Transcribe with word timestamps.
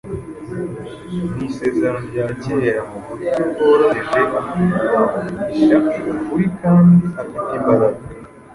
mu 1.15 1.29
Isezerano 1.49 1.99
rya 2.09 2.25
Kera 2.41 2.75
mu 2.91 2.97
buryo 3.05 3.41
bworoheje, 3.49 4.19
avugisha 4.39 5.75
ukuri 6.13 6.45
kandi 6.59 7.05
afite 7.21 7.49
imbaraga. 7.57 8.01